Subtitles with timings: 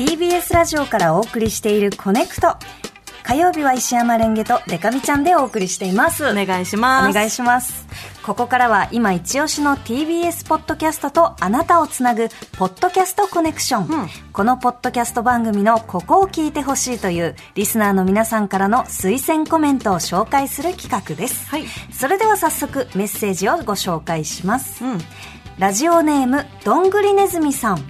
[0.00, 2.56] TBS ラジオからお送りしているコネクト。
[3.22, 6.24] 火曜日は石山レンゲとデカミちゃんでお送りしています。
[6.24, 7.10] お願いします。
[7.10, 7.86] お願いします。
[8.22, 24.98] ここからは今一押しの TBS ポッドキャストとあなたをつなぐポッドキャストコネクション、うんこのポッドキャスト番組のここを聞いてほしいというリスナーの皆さんからの推薦コメントを紹介する企画です、はいそれでは早速メッセージをご紹介します、うん。
[25.58, 27.84] ラジオネームどんぐりねずみさん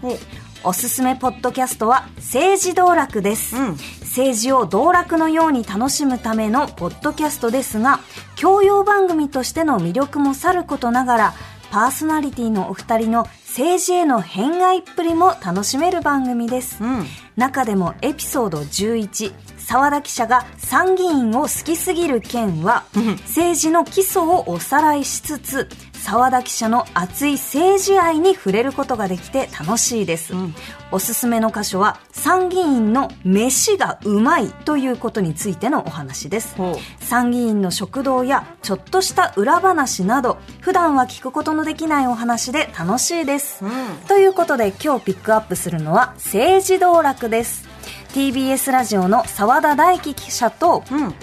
[0.65, 3.77] おおすすめポッドキャストは政治道楽です、うん。
[4.03, 8.01] 政治を道楽のように楽しむためのポッドキャストですが
[8.37, 11.35] 教養番組としての魅力もさることながら
[11.71, 17.07] パーソナリティのお二人の政治への偏愛っぷりも楽しめる番組です、うん。
[17.37, 22.85] 中でもエピソード11沢田記者が参議院を好きすぎる件は
[23.23, 25.69] 政治の基礎をおさらいしつつ
[26.01, 30.55] 沢田記者の熱い政治愛に触れることができて楽しいです、ん。
[30.91, 36.55] おすすめの箇所は参議院の飯がうまいということについてのお話です。
[36.57, 43.71] ほ参議院の食堂やちょっとした裏話など普段は聞くことのできないお話で楽しいです、うん。
[44.09, 47.69] ということで今日ピックアップするのは政治道楽です。
[48.15, 50.95] TBS ラジオの澤田大樹記者とう。
[50.95, 51.15] うん。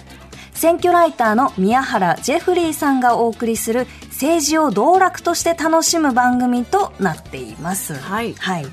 [0.57, 3.85] 選挙ライターの宮原ジェフリーさんがお送りする
[4.17, 7.93] 政治を道楽として楽しむ番組となっています。
[7.93, 8.33] はい。
[8.33, 8.65] はい。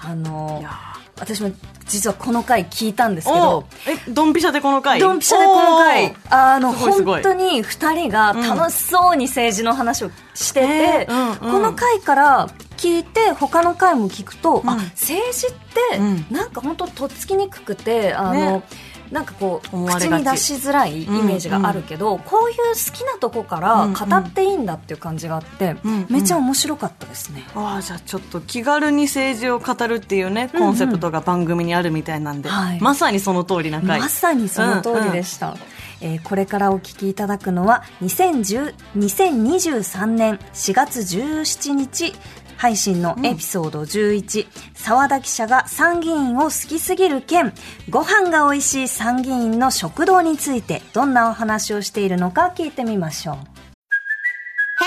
[0.00, 0.70] あのいや
[1.18, 1.50] 私も
[1.86, 5.00] 実はこの回聞いたんですけおどえ、ドンピシャでこの回？
[5.00, 6.14] ドンピシャでこの回。
[6.30, 11.36] あの本当に2人が楽しそうに政治の話をしてて、えーうんうん。
[11.38, 14.70] この回から聞いて他の回も聞くと、うん。
[14.70, 15.50] あ政治っ
[15.90, 16.26] てうん。
[16.30, 18.62] なんか本当とっつきにくくてあの、ね
[19.10, 26.06] なんかこう口に出しづらいイメージがあるけど、こういう好きなとこから語っていいんだっていう感じがあって、うんうん。
[26.10, 27.44] めっちゃ面白かったですね。
[27.54, 32.80] ああじゃあちょっと気軽に政治を語るっていうねコンセプトが番組にあるみたいなんで、はい。
[32.80, 35.56] まさにその通りな回まさにその通りでした、
[36.00, 42.12] えーこれからお聞きいただくのは2010 2023年4月17日
[42.56, 47.52] 配信のエピソード11澤、田記者が参議院を好きすぎる件。
[47.90, 53.55] ご飯が美味しい参議院の食堂についてどんなお話をしているのか聞いてみましょう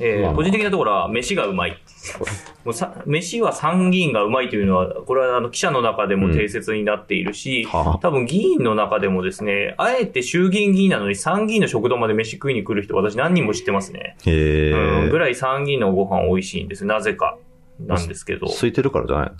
[0.00, 1.76] えー個人的なところは、飯がうまい。
[2.64, 14.16] もうさ飯は参議院がうまいというのは、これはあの記者の中でも定説になっているし、うんはあ多分議員の中でもですね、あえて衆議院議員なのに参議院の食堂まで飯食いに来る人、私何人も知ってますね。
[14.26, 15.10] へうん、え。
[15.10, 16.84] ぐらい参議院のご飯美味しいんです。
[16.84, 17.36] なぜか。
[17.78, 18.46] なんですけど。
[18.46, 19.32] 空いてるからじゃない？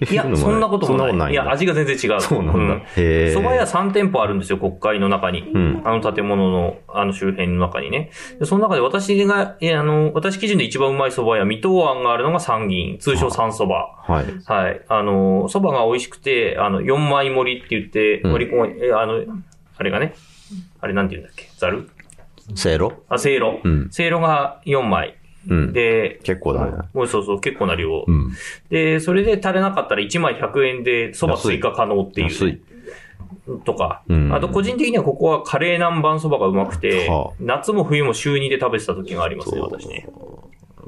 [0.00, 1.16] いや、そんなこともない。
[1.16, 2.20] ないいや、味が全然違う。
[2.20, 5.40] そうなんだんへー蕎麦屋3店舗あるんですよ、国会の中に。
[5.52, 8.10] うんあの建物の、あの周辺の中にね。
[8.38, 13.74] でその中で私が、えあの、私基準で一番うまい蕎麦屋、水戸庵があるのが参議院、通称三蕎麦。
[14.06, 14.24] はい。
[14.46, 14.80] はい。
[14.88, 19.20] あの、蕎麦が美味しくて、あの、4枚盛りって言って、うん割り込み、え、あの、
[19.78, 20.14] あれがね、
[20.80, 21.48] あれなんて言うんだっけ？
[21.56, 21.88] ざる
[22.54, 22.92] せいろ？
[23.08, 23.58] あ、せいろ。
[23.64, 25.16] うんせいろが4枚。
[25.48, 25.72] うん。
[25.72, 26.72] で、結構だね。
[26.92, 28.04] もうそうそう、結構な量。
[28.06, 28.32] うん。
[28.70, 32.26] で、それで足れなかったら1枚100円で蕎麦追加可能っていう。
[32.28, 32.60] 安い。
[33.64, 40.06] とか、うんあと個人的にはここはカレー南蛮そばがうまくて、はあ夏も冬も週2で食べてた時がありますね、私ね。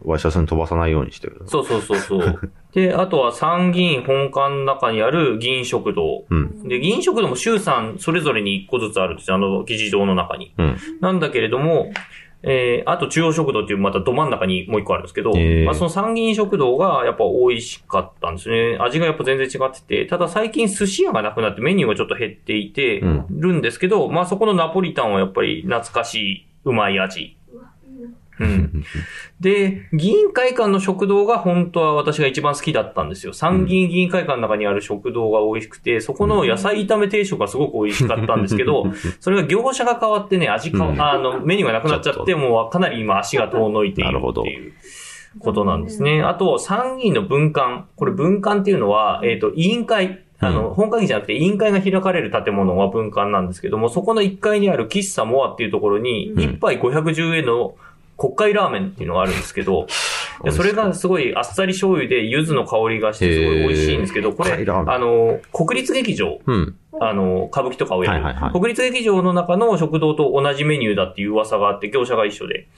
[0.04, 1.42] ワイシャツに飛ばさないようにしてる。
[1.46, 2.52] そうそうそうそう。
[2.72, 6.24] で、あとは参議院本館の中にある議員食堂。
[6.28, 6.68] うん。
[6.68, 10.52] で、議員食堂も週3それぞれに1個ずつあるんですよ、あの議事堂の中に。
[10.56, 10.76] うん。
[11.00, 11.92] なんだけれども、
[12.42, 18.78] えー、あと中央食堂っていうまたど真ん中にもう一個あるんですけど、へーまあその参議院食堂がやっぱ美味しかったんですね。
[18.80, 27.36] 味がやっぱ全然違ってて、ただ最近寿司屋がなくなってメニューがちょっと減っていてうんるんですけど、まあそこのナポリタンはやっぱり懐かしい、うまい味。
[28.40, 28.84] うん。
[29.40, 33.32] で、議員会館の食堂が本当は私が一番好きだったんですよ。
[33.32, 38.86] 参議院議員会館の中にある食堂が美味しくて、そこの野菜炒め定食がすごく美味しかったんですけど、
[39.20, 44.72] それが業者が変わってね、味か、うんあの、メニューがなくなっちゃって、もうかなり今足が遠のいているなるほどっていう。
[45.38, 46.22] ことなんですね。
[46.22, 47.84] あと、参議院の分館。
[47.94, 50.24] これ分館っていうのは、えっ、と、委員会。
[50.42, 57.74] あの、うん本会議じゃなくて委員会が開かれる建物が分館なんですけども、そこの1階にある喫茶モアっていうところに、うん1杯510円の
[58.20, 59.86] 国会ラーメンっていうのがあるんですけど、
[60.44, 66.76] でそれがすごいあっさり醤油で柚子の香りがしてすごい美味しいんですけど、これ、あの、国立劇場、うん。
[67.02, 68.52] あの、歌舞伎とかをやる、はいはいはい。
[68.52, 72.68] 国立劇場の中の食堂と同じメニューだっていう噂があって、業者が一緒で。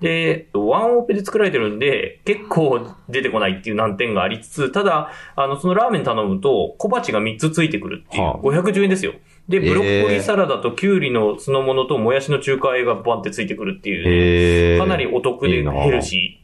[0.00, 8.38] で、ワンオペで作られてるんで、結構出てこないっていう難点がありつつ、ただ、あの、そのラーメン頼むと、小鉢が3つついてくるっていう、はあ。
[8.38, 9.14] 510円ですよ。
[9.48, 16.38] で、ブロッコリえーーサラダとキュウリの酢の物ともやしの中華和がバンってついてくるっていう、かなりお得でいいなヘルシ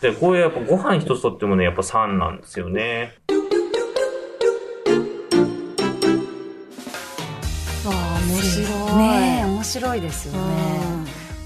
[0.00, 0.02] ー。
[0.02, 3.14] で、こういうやっぱご飯一つとってもね、やっぱ3なんですよね。
[7.86, 8.64] ああ、面白
[8.94, 8.98] い。
[8.98, 10.84] ねえ面白いですよね。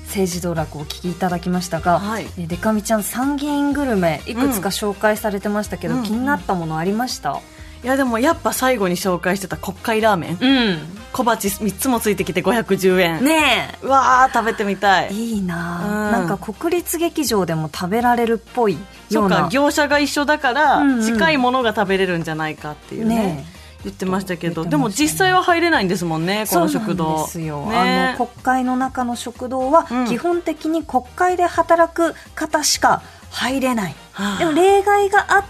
[0.06, 2.26] 政治道楽をお聞きいただきましたが、はい。
[2.38, 6.02] えデカミちゃん参議院グルメいくつか紹介されてましたけど、うん。
[6.02, 7.40] 気になったものありました？
[7.82, 10.38] いやでもやっぱ最後に紹介してた国会ラーメン。
[10.40, 10.78] うん。
[11.12, 13.24] 小鉢3つもついてきて510円。
[13.24, 15.34] ねうわー、食べてみたえい。
[15.34, 15.80] いいな。
[15.80, 16.28] あ、うん。
[16.28, 18.78] なんか国立劇場でも食べられるっぽいよ
[19.10, 21.02] そううかな、業者が一緒だから、うんうん。
[21.04, 23.16] 近いものが食べれるんじゃないかっていうね。
[23.16, 24.70] ね言ってましたけど、ね。
[24.70, 27.04] でも実際は入れないんですもんね、この食堂。
[27.04, 30.06] そうなんですよ、ねあの国会の中の食堂はうん。
[30.06, 34.38] 基本的に国会で働く方しか入れない、はあ。
[34.38, 35.44] でも例外があっ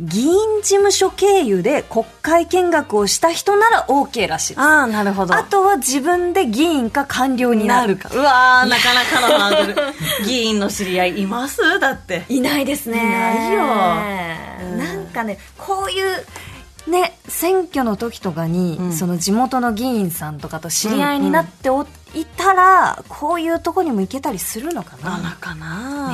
[0.00, 4.60] 議員事務所経由で国会見学をした人なら OK らしいです。
[4.60, 5.34] ああ、なるほど。
[5.34, 8.10] あとは自分で議員か官僚になるか。
[8.12, 9.94] うわー、なかなかのハードル。
[10.26, 11.78] 議員の知り合いいます？
[11.80, 12.24] だって。
[12.28, 12.98] いないですね。
[12.98, 14.68] いないよ。
[14.72, 14.78] うん。
[14.78, 18.92] なんかねこういうね選挙の時とかに、うん。
[18.92, 26.12] その地元の議員さんとかと知り合いになってお、いたらこういうとこにも行けたりするのかな、なのかな、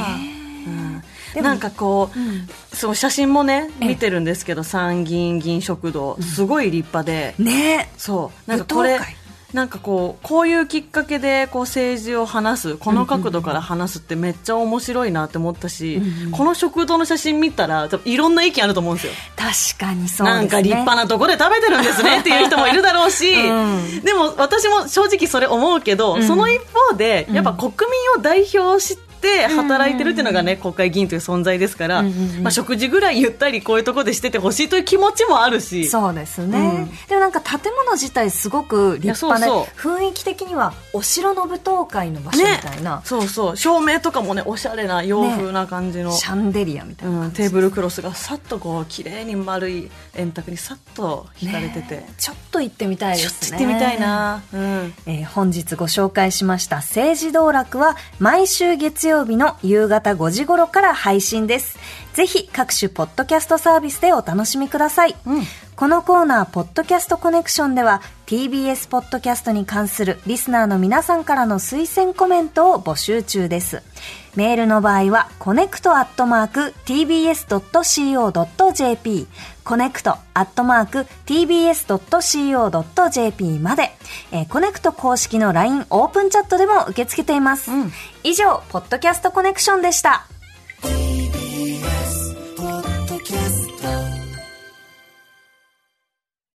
[0.66, 1.02] うん
[1.42, 2.48] なんかこう、うん。
[2.72, 3.88] その写真もねええ。
[3.88, 7.90] 見てるんですけど参議院議員食堂すごい立派で、ね。
[7.96, 8.50] そう。
[8.50, 8.98] なんかこれ
[9.54, 16.02] なんかこうこういうきっかけでこう政治を話すこの角度から話すってめっちゃ面白いなって思ったし、
[16.32, 19.12] この食堂の写真見たらいろんな意見あると思うんですよ。
[19.36, 20.40] 確かにそうですね。
[20.40, 24.00] なんか立派なとこで食べてるんですね っていう人もいるだろうし、うん。
[24.00, 26.24] でも私も正直それ思うけど、ん。
[26.24, 26.58] その一
[26.90, 27.74] 方でやっぱ国民
[28.18, 32.02] を代表して働いてるっていうのがね、国会議員という存在ですから、
[32.42, 35.88] まあ、食事ぐらいゆったりこういうとこでしててほしいという気持ちもあるし。
[35.88, 37.06] そうですね、うん。
[37.08, 43.56] でもなんか建物自体すごく立派でいやそう雰囲気的にはお城の舞踏会の場所みたいな、そうそう。
[43.56, 52.12] 照明とかもねおしゃれな洋風な感じの、シャンデリアみたいなうん、テーブルクロスがさっとこう綺麗に丸い円卓にさっと引かれてて、ね。
[52.18, 61.78] ちょっと行ってみたいでちょっすねと行ってみたいな、うん、えー本日ご紹介しました政治道楽は毎週月曜日の夕方5時頃から配信です。
[62.12, 65.16] ぜひ各種ポッドキャストサービスでお楽しみください。
[65.26, 65.42] うん
[65.76, 73.82] このコーナー、ポッドキャストコネクションでは TBS ポッドキャストに関するリスナーの皆さんからの推薦コメントを募集中です。
[74.36, 77.66] メールの場合は、コネクトアットマーク tbs.co.jp
[79.64, 82.78] コネクトアットマーク tbs.co.jp
[83.60, 83.92] まで、
[84.30, 87.70] えーコネクト公式の LINE オープンチャットでも受け付けています。
[87.70, 87.90] うん
[88.22, 90.26] 以上、ポッドキャストコネクションでした。